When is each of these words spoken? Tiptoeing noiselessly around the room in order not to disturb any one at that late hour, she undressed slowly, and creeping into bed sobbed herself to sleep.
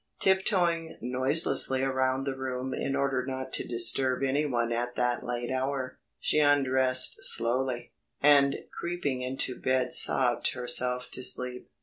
Tiptoeing 0.19 0.97
noiselessly 0.99 1.83
around 1.83 2.23
the 2.23 2.35
room 2.35 2.73
in 2.73 2.95
order 2.95 3.23
not 3.23 3.53
to 3.53 3.67
disturb 3.67 4.23
any 4.23 4.47
one 4.47 4.71
at 4.73 4.95
that 4.95 5.23
late 5.23 5.51
hour, 5.51 5.99
she 6.19 6.39
undressed 6.39 7.17
slowly, 7.21 7.93
and 8.19 8.55
creeping 8.79 9.21
into 9.21 9.53
bed 9.55 9.93
sobbed 9.93 10.53
herself 10.53 11.09
to 11.11 11.21
sleep. 11.21 11.69